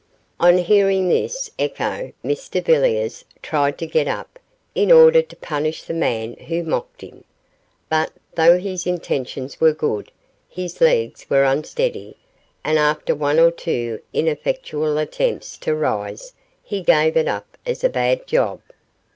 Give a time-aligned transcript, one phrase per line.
[0.39, 4.39] On hearing this echo Mr Villiers tried to get up,
[4.73, 7.23] in order to punish the man who mocked him,
[7.87, 10.11] but, though his intentions were good,
[10.49, 12.17] his legs were unsteady,
[12.65, 16.33] and after one or two ineffectual attempts to rise
[16.63, 18.59] he gave it up as a bad job.